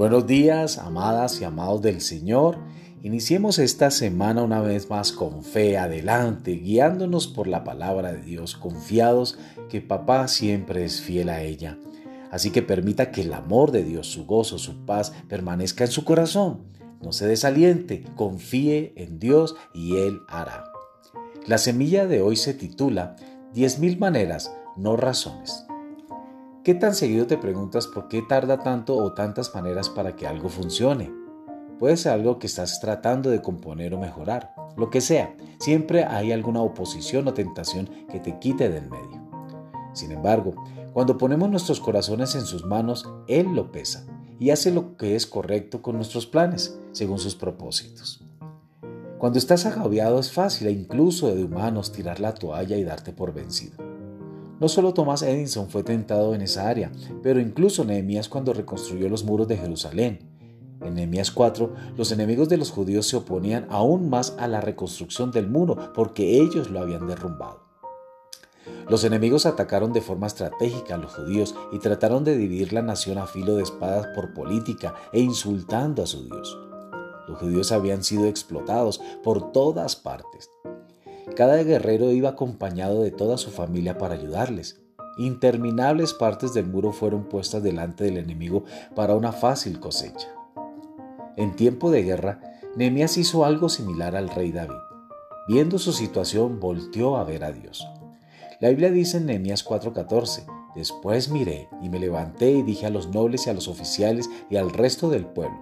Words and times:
Buenos 0.00 0.26
días, 0.26 0.78
amadas 0.78 1.42
y 1.42 1.44
amados 1.44 1.82
del 1.82 2.00
Señor. 2.00 2.56
Iniciemos 3.02 3.58
esta 3.58 3.90
semana 3.90 4.42
una 4.42 4.62
vez 4.62 4.88
más 4.88 5.12
con 5.12 5.44
fe 5.44 5.76
adelante, 5.76 6.52
guiándonos 6.52 7.28
por 7.28 7.46
la 7.46 7.64
palabra 7.64 8.10
de 8.14 8.22
Dios, 8.22 8.56
confiados 8.56 9.38
que 9.68 9.82
papá 9.82 10.26
siempre 10.28 10.86
es 10.86 11.02
fiel 11.02 11.28
a 11.28 11.42
ella. 11.42 11.78
Así 12.30 12.50
que 12.50 12.62
permita 12.62 13.10
que 13.10 13.20
el 13.20 13.34
amor 13.34 13.72
de 13.72 13.84
Dios, 13.84 14.06
su 14.06 14.24
gozo, 14.24 14.56
su 14.56 14.86
paz 14.86 15.12
permanezca 15.28 15.84
en 15.84 15.90
su 15.90 16.02
corazón. 16.02 16.62
No 17.02 17.12
se 17.12 17.26
desaliente, 17.26 18.02
confíe 18.16 18.94
en 18.96 19.18
Dios 19.18 19.54
y 19.74 19.98
Él 19.98 20.20
hará. 20.28 20.64
La 21.46 21.58
semilla 21.58 22.06
de 22.06 22.22
hoy 22.22 22.36
se 22.36 22.54
titula 22.54 23.16
10.000 23.54 23.98
maneras, 23.98 24.50
no 24.78 24.96
razones. 24.96 25.66
¿Qué 26.70 26.76
tan 26.76 26.94
seguido 26.94 27.26
te 27.26 27.36
preguntas 27.36 27.88
por 27.88 28.06
qué 28.06 28.22
tarda 28.22 28.60
tanto 28.60 28.94
o 28.94 29.12
tantas 29.12 29.52
maneras 29.56 29.88
para 29.88 30.14
que 30.14 30.28
algo 30.28 30.48
funcione? 30.48 31.12
Puede 31.80 31.96
ser 31.96 32.12
algo 32.12 32.38
que 32.38 32.46
estás 32.46 32.78
tratando 32.78 33.28
de 33.28 33.42
componer 33.42 33.92
o 33.92 33.98
mejorar. 33.98 34.54
Lo 34.76 34.88
que 34.88 35.00
sea, 35.00 35.34
siempre 35.58 36.04
hay 36.04 36.30
alguna 36.30 36.62
oposición 36.62 37.26
o 37.26 37.34
tentación 37.34 37.90
que 38.08 38.20
te 38.20 38.38
quite 38.38 38.68
del 38.68 38.88
medio. 38.88 39.20
Sin 39.94 40.12
embargo, 40.12 40.54
cuando 40.92 41.18
ponemos 41.18 41.50
nuestros 41.50 41.80
corazones 41.80 42.36
en 42.36 42.42
sus 42.42 42.64
manos, 42.64 43.04
Él 43.26 43.48
lo 43.52 43.72
pesa 43.72 44.06
y 44.38 44.50
hace 44.50 44.70
lo 44.70 44.96
que 44.96 45.16
es 45.16 45.26
correcto 45.26 45.82
con 45.82 45.96
nuestros 45.96 46.28
planes, 46.28 46.78
según 46.92 47.18
sus 47.18 47.34
propósitos. 47.34 48.24
Cuando 49.18 49.40
estás 49.40 49.66
agobiado 49.66 50.20
es 50.20 50.30
fácil 50.30 50.68
e 50.68 50.70
incluso 50.70 51.34
de 51.34 51.42
humanos 51.42 51.90
tirar 51.90 52.20
la 52.20 52.32
toalla 52.32 52.76
y 52.76 52.84
darte 52.84 53.12
por 53.12 53.34
vencido. 53.34 53.89
No 54.60 54.68
solo 54.68 54.92
Thomas 54.92 55.22
Edison 55.22 55.70
fue 55.70 55.82
tentado 55.82 56.34
en 56.34 56.42
esa 56.42 56.68
área, 56.68 56.92
pero 57.22 57.40
incluso 57.40 57.82
Nehemías 57.82 58.28
cuando 58.28 58.52
reconstruyó 58.52 59.08
los 59.08 59.24
muros 59.24 59.48
de 59.48 59.56
Jerusalén. 59.56 60.18
En 60.82 60.94
Nehemías 60.94 61.30
4, 61.30 61.72
los 61.96 62.12
enemigos 62.12 62.50
de 62.50 62.58
los 62.58 62.70
judíos 62.70 63.06
se 63.06 63.16
oponían 63.16 63.66
aún 63.70 64.10
más 64.10 64.36
a 64.38 64.46
la 64.48 64.60
reconstrucción 64.60 65.30
del 65.30 65.48
muro 65.48 65.92
porque 65.94 66.40
ellos 66.40 66.70
lo 66.70 66.80
habían 66.80 67.06
derrumbado. 67.06 67.64
Los 68.90 69.04
enemigos 69.04 69.46
atacaron 69.46 69.94
de 69.94 70.02
forma 70.02 70.26
estratégica 70.26 70.96
a 70.96 70.98
los 70.98 71.14
judíos 71.14 71.54
y 71.72 71.78
trataron 71.78 72.24
de 72.24 72.36
dividir 72.36 72.74
la 72.74 72.82
nación 72.82 73.16
a 73.16 73.26
filo 73.26 73.56
de 73.56 73.62
espadas 73.62 74.08
por 74.14 74.34
política 74.34 74.94
e 75.12 75.20
insultando 75.20 76.02
a 76.02 76.06
su 76.06 76.24
Dios. 76.24 76.58
Los 77.28 77.38
judíos 77.38 77.72
habían 77.72 78.04
sido 78.04 78.26
explotados 78.26 79.00
por 79.22 79.52
todas 79.52 79.96
partes. 79.96 80.50
Cada 81.36 81.62
guerrero 81.62 82.10
iba 82.12 82.30
acompañado 82.30 83.02
de 83.02 83.10
toda 83.10 83.38
su 83.38 83.50
familia 83.50 83.98
para 83.98 84.14
ayudarles. 84.14 84.80
Interminables 85.18 86.14
partes 86.14 86.54
del 86.54 86.66
muro 86.66 86.92
fueron 86.92 87.28
puestas 87.28 87.62
delante 87.62 88.04
del 88.04 88.16
enemigo 88.16 88.64
para 88.94 89.14
una 89.14 89.32
fácil 89.32 89.80
cosecha. 89.80 90.28
En 91.36 91.56
tiempo 91.56 91.90
de 91.90 92.02
guerra, 92.02 92.40
Nehemías 92.76 93.16
hizo 93.18 93.44
algo 93.44 93.68
similar 93.68 94.16
al 94.16 94.28
rey 94.28 94.52
David. 94.52 94.78
Viendo 95.48 95.78
su 95.78 95.92
situación, 95.92 96.60
volteó 96.60 97.16
a 97.16 97.24
ver 97.24 97.44
a 97.44 97.52
Dios. 97.52 97.86
La 98.60 98.68
Biblia 98.68 98.90
dice 98.90 99.16
en 99.16 99.26
Nehemías 99.26 99.64
4:14, 99.64 100.44
Después 100.74 101.30
miré 101.30 101.68
y 101.82 101.88
me 101.88 101.98
levanté 101.98 102.50
y 102.50 102.62
dije 102.62 102.86
a 102.86 102.90
los 102.90 103.08
nobles 103.08 103.46
y 103.46 103.50
a 103.50 103.54
los 103.54 103.66
oficiales 103.66 104.30
y 104.48 104.56
al 104.56 104.70
resto 104.70 105.10
del 105.10 105.26
pueblo, 105.26 105.58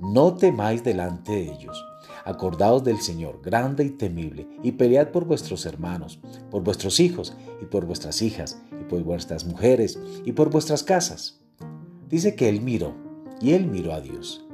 No 0.00 0.34
temáis 0.34 0.84
delante 0.84 1.32
de 1.32 1.52
ellos 1.52 1.82
Acordaos 2.26 2.82
del 2.82 3.00
Señor, 3.00 3.40
grande 3.40 3.84
y 3.84 3.90
temible, 3.90 4.48
y 4.64 4.72
pelead 4.72 5.12
por 5.12 5.26
vuestros 5.26 5.64
hermanos, 5.64 6.18
por 6.50 6.64
vuestros 6.64 6.98
hijos, 6.98 7.36
y 7.62 7.66
por 7.66 7.86
vuestras 7.86 8.20
hijas, 8.20 8.60
y 8.80 8.82
por 8.82 9.04
vuestras 9.04 9.44
mujeres, 9.44 9.96
y 10.24 10.32
por 10.32 10.50
vuestras 10.50 10.82
casas. 10.82 11.38
Dice 12.08 12.34
que 12.34 12.48
él 12.48 12.62
miró, 12.62 12.96
y 13.40 13.52
él 13.52 13.68
miró 13.68 13.92
a 13.92 14.00
Dios. 14.00 14.44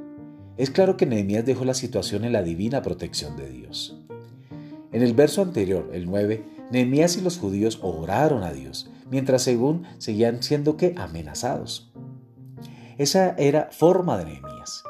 Es 0.55 0.69
claro 0.69 0.97
que 0.97 1.07
Nehemías 1.07 1.47
dejó 1.47 1.65
la 1.65 1.73
situación 1.73 2.25
en 2.25 2.33
la 2.33 2.43
divina 2.43 2.83
protección 2.83 3.35
de 3.37 3.49
Dios. 3.49 3.99
En 4.91 5.01
el 5.01 5.15
verso 5.15 5.41
anterior, 5.41 5.89
el 5.93 6.05
9, 6.05 6.43
Nehemías 6.69 7.17
y 7.17 7.21
los 7.21 7.39
judíos 7.39 7.79
oraron 7.81 8.43
a 8.43 8.53
Dios, 8.53 8.91
mientras 9.09 9.41
según 9.41 9.85
seguían 9.97 10.43
siendo 10.43 10.77
que 10.77 10.93
amenazados. 10.95 11.91
Esa 12.99 13.31
era 13.39 13.69
forma 13.71 14.19
de 14.19 14.25
Nehemías. 14.25 14.83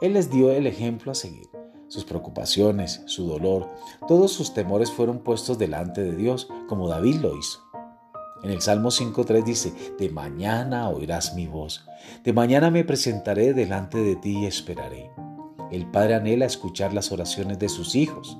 Él 0.00 0.14
les 0.14 0.30
dio 0.30 0.50
el 0.50 0.66
ejemplo 0.66 1.12
a 1.12 1.14
seguir 1.14 1.48
sus 1.88 2.04
preocupaciones, 2.04 3.02
su 3.06 3.26
dolor, 3.26 3.68
todos 4.08 4.32
sus 4.32 4.54
temores 4.54 4.90
fueron 4.90 5.20
puestos 5.20 5.58
delante 5.58 6.02
de 6.02 6.16
Dios, 6.16 6.48
como 6.68 6.88
David 6.88 7.16
lo 7.16 7.36
hizo. 7.36 7.60
En 8.42 8.50
el 8.50 8.60
Salmo 8.60 8.90
5.3 8.90 9.44
dice, 9.44 9.72
de 9.98 10.10
mañana 10.10 10.88
oirás 10.88 11.34
mi 11.34 11.46
voz, 11.46 11.86
de 12.24 12.32
mañana 12.32 12.70
me 12.70 12.84
presentaré 12.84 13.54
delante 13.54 13.98
de 13.98 14.16
ti 14.16 14.38
y 14.38 14.46
esperaré. 14.46 15.10
El 15.70 15.90
Padre 15.90 16.14
anhela 16.14 16.44
escuchar 16.44 16.92
las 16.92 17.12
oraciones 17.12 17.58
de 17.58 17.68
sus 17.68 17.94
hijos. 17.94 18.38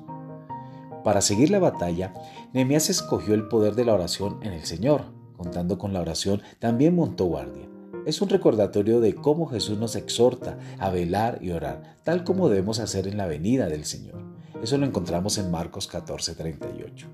Para 1.03 1.21
seguir 1.21 1.51
la 1.51 1.59
batalla, 1.59 2.13
Nehemías 2.53 2.91
escogió 2.91 3.35
el 3.35 3.49
poder 3.49 3.75
de 3.75 3.85
la 3.85 3.95
oración 3.95 4.39
en 4.43 4.53
el 4.53 4.65
Señor. 4.65 5.05
Contando 5.37 5.79
con 5.79 5.93
la 5.93 6.01
oración, 6.01 6.43
también 6.59 6.95
montó 6.95 7.27
guardia 7.27 7.69
es 8.07 8.23
un 8.23 8.29
recordatorio 8.29 9.01
de 9.01 9.15
cómo 9.15 9.47
Jesús 9.47 9.79
nos 9.79 9.97
exhorta 9.97 10.59
a 10.79 10.91
velar 10.91 11.41
y 11.43 11.51
orar, 11.51 11.99
tal 12.05 12.25
como 12.25 12.49
debemos 12.49 12.79
hacer 12.79 13.09
en 13.09 13.17
la 13.17 13.27
venida 13.27 13.69
del 13.69 13.85
Señor. 13.85 14.23
Eso 14.63 14.79
lo 14.79 14.87
encontramos 14.87 15.37
en 15.39 15.51
Marcos 15.51 15.89
14:38. 15.89 17.09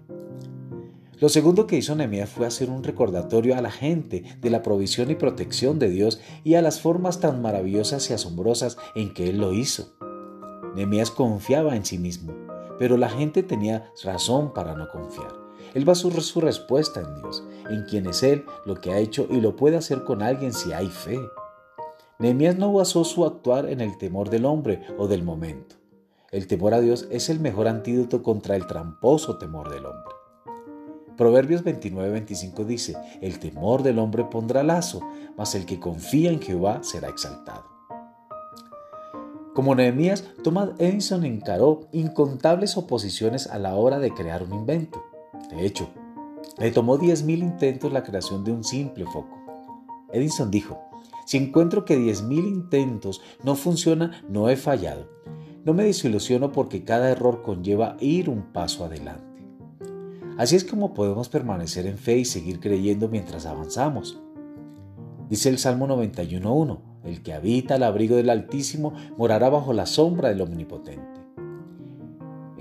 Lo 1.19 1.28
segundo 1.28 1.66
que 1.66 1.76
hizo 1.76 1.94
Nehemías 1.94 2.28
fue 2.28 2.47
hacer 2.47 2.69
un 2.69 2.84
recordatorio 2.84 3.56
a 3.56 3.62
la 3.62 3.70
gente 3.70 4.25
de 4.41 4.50
la 4.50 4.62
provisión 4.62 5.10
y 5.10 5.14
protección 5.14 5.78
de 5.78 5.88
Dios 5.88 6.20
y 6.44 6.54
a 6.54 6.62
las 6.62 6.80
formas 6.80 7.20
tan 7.20 7.41
maravillosas 7.41 8.10
y 8.10 8.12
asombrosas 8.12 8.76
en 8.94 9.14
que 9.14 9.30
Él 9.30 9.38
lo 9.38 9.54
hizo. 9.54 9.94
Nehemías 10.74 11.10
confiaba 11.10 11.74
en 11.74 11.84
sí 11.84 11.97
mismo, 11.97 12.34
pero 12.78 12.97
la 12.97 13.09
gente 13.09 13.42
tenía 13.42 13.91
razón 14.04 14.53
para 14.53 14.74
no 14.74 14.88
confiar. 14.88 15.41
Él 15.74 15.84
basó 15.84 16.10
su 16.10 16.40
respuesta 16.40 17.00
en 17.00 17.14
Dios, 17.16 17.42
en 17.70 17.84
quien 17.84 18.06
es 18.06 18.22
Él, 18.22 18.44
lo 18.64 18.80
que 18.80 18.92
ha 18.92 18.98
hecho 18.98 19.26
y 19.30 19.40
lo 19.40 19.56
puede 19.56 19.76
hacer 19.76 20.04
con 20.04 20.22
alguien 20.22 20.52
si 20.52 20.72
hay 20.72 20.88
fe. 20.88 21.18
Nehemías 22.18 22.56
no 22.56 22.72
basó 22.72 23.04
su 23.04 23.24
actuar 23.24 23.68
en 23.68 23.80
el 23.80 23.98
temor 23.98 24.30
del 24.30 24.44
hombre 24.44 24.82
o 24.98 25.08
del 25.08 25.22
momento. 25.22 25.76
El 26.30 26.46
temor 26.46 26.72
a 26.72 26.80
Dios 26.80 27.08
es 27.10 27.28
el 27.28 27.40
mejor 27.40 27.68
antídoto 27.68 28.22
contra 28.22 28.56
el 28.56 28.66
tramposo 28.66 29.38
temor 29.38 29.70
del 29.70 29.86
hombre. 29.86 30.14
Proverbios 31.16 31.62
29-25 31.62 32.64
dice, 32.64 32.96
el 33.20 33.38
temor 33.38 33.82
del 33.82 33.98
hombre 33.98 34.24
pondrá 34.24 34.62
lazo, 34.62 35.00
mas 35.36 35.54
el 35.54 35.66
que 35.66 35.78
confía 35.78 36.30
en 36.30 36.40
Jehová 36.40 36.82
será 36.82 37.08
exaltado. 37.08 37.64
Como 39.54 39.74
Nehemías, 39.74 40.24
Thomas 40.42 40.70
Edison 40.78 41.26
encaró 41.26 41.80
incontables 41.92 42.78
oposiciones 42.78 43.46
a 43.46 43.58
la 43.58 43.74
hora 43.74 43.98
de 43.98 44.14
crear 44.14 44.42
un 44.42 44.54
invento. 44.54 45.04
De 45.50 45.66
hecho, 45.66 45.88
le 46.58 46.70
tomó 46.70 46.98
10.000 46.98 47.38
intentos 47.38 47.92
la 47.92 48.03
creación 48.03 48.44
de 48.44 48.53
un 48.53 48.64
simple 48.64 49.04
foco. 49.06 49.38
Edison 50.12 50.50
dijo, 50.50 50.78
si 51.26 51.38
encuentro 51.38 51.84
que 51.84 51.98
10.000 51.98 52.47
intentos 52.47 53.22
no 53.42 53.54
funcionan, 53.54 54.12
no 54.28 54.48
he 54.48 54.56
fallado. 54.56 55.08
No 55.64 55.75
me 55.75 55.84
desilusiono 55.84 56.53
porque 56.53 56.84
cada 56.84 57.10
error 57.10 57.42
conlleva 57.42 57.97
ir 58.00 58.28
un 58.28 58.53
paso 58.53 58.84
adelante. 58.84 59.44
Así 60.38 60.56
es 60.56 60.64
como 60.64 60.92
podemos 60.92 61.28
permanecer 61.28 61.86
en 61.86 61.98
fe 61.98 62.19
y 62.19 62.24
seguir 62.24 62.59
creyendo 62.59 63.09
mientras 63.09 63.47
avanzamos. 63.47 64.20
Dice 65.28 65.48
el 65.48 65.59
Salmo 65.59 65.86
91.1, 65.86 66.78
el 67.04 67.22
que 67.22 67.32
habita 67.32 67.76
al 67.76 67.84
abrigo 67.84 68.16
del 68.16 68.30
Altísimo 68.30 68.92
morará 69.16 69.48
bajo 69.48 69.72
la 69.72 69.86
sombra 69.86 70.28
del 70.28 70.41
Omnipotente. 70.41 71.22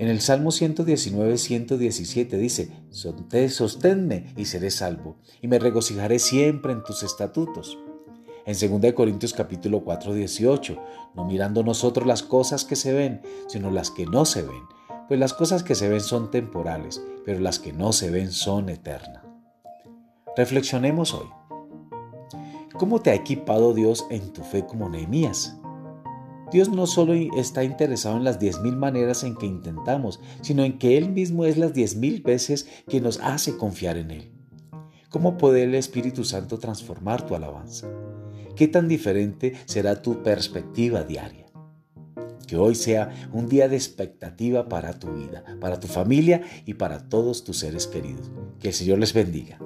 En 0.02 0.08
el 0.08 0.20
Salmo 0.20 0.50
119, 0.50 1.38
117 1.38 2.36
dice, 2.36 2.72
sosténme 2.90 4.34
y 4.36 4.46
seré 4.46 4.72
salvo, 4.72 5.20
y 5.40 5.46
me 5.46 5.60
regocijaré 5.60 6.18
siempre 6.18 6.72
en 6.72 6.82
tus 6.82 7.04
estatutos. 7.04 7.78
En 8.44 8.80
2 8.82 8.94
Corintios 8.94 9.32
capítulo 9.32 9.84
4, 9.84 10.14
18, 10.14 10.76
no 11.14 11.24
mirando 11.24 11.62
nosotros 11.62 12.04
las 12.04 12.24
cosas 12.24 12.64
que 12.64 12.74
se 12.74 12.92
ven, 12.92 13.22
sino 13.46 13.70
las 13.70 13.92
que 13.92 14.04
no 14.06 14.24
se 14.24 14.42
ven, 14.42 14.64
pues 15.06 15.20
las 15.20 15.34
cosas 15.34 15.62
que 15.62 15.76
se 15.76 15.88
ven 15.88 16.00
son 16.00 16.32
temporales, 16.32 17.00
pero 17.24 17.38
las 17.38 17.60
que 17.60 17.72
no 17.72 17.92
se 17.92 18.10
ven 18.10 18.32
son 18.32 18.70
eternas. 18.70 19.22
Reflexionemos 20.36 21.14
hoy. 21.14 21.28
¿Cómo 22.76 23.00
te 23.00 23.10
ha 23.10 23.14
equipado 23.14 23.72
Dios 23.72 24.04
en 24.10 24.32
tu 24.32 24.42
fe 24.42 24.66
como 24.66 24.88
Nehemías? 24.88 25.61
Dios 26.52 26.68
no 26.68 26.86
solo 26.86 27.14
está 27.14 27.64
interesado 27.64 28.18
en 28.18 28.24
las 28.24 28.38
diez 28.38 28.60
mil 28.60 28.76
maneras 28.76 29.24
en 29.24 29.36
que 29.36 29.46
intentamos, 29.46 30.20
sino 30.42 30.64
en 30.64 30.78
que 30.78 30.98
Él 30.98 31.10
mismo 31.10 31.46
es 31.46 31.56
las 31.56 31.72
diez 31.72 31.96
mil 31.96 32.20
veces 32.22 32.68
que 32.88 33.00
nos 33.00 33.18
hace 33.20 33.56
confiar 33.56 33.96
en 33.96 34.10
Él. 34.10 34.30
¿Cómo 35.08 35.38
puede 35.38 35.62
el 35.64 35.74
Espíritu 35.74 36.24
Santo 36.24 36.58
transformar 36.58 37.26
tu 37.26 37.34
alabanza? 37.34 37.88
¿Qué 38.54 38.68
tan 38.68 38.86
diferente 38.86 39.54
será 39.64 40.02
tu 40.02 40.22
perspectiva 40.22 41.04
diaria? 41.04 41.46
Que 42.46 42.56
hoy 42.56 42.74
sea 42.74 43.10
un 43.32 43.48
día 43.48 43.68
de 43.68 43.76
expectativa 43.76 44.68
para 44.68 44.98
tu 44.98 45.10
vida, 45.10 45.44
para 45.58 45.80
tu 45.80 45.86
familia 45.86 46.42
y 46.66 46.74
para 46.74 47.08
todos 47.08 47.44
tus 47.44 47.58
seres 47.58 47.86
queridos. 47.86 48.30
Que 48.60 48.68
el 48.68 48.74
Señor 48.74 48.98
les 48.98 49.14
bendiga. 49.14 49.58